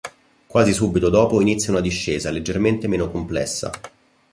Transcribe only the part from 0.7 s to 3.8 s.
subito dopo inizia una discesa leggermente meno complessa.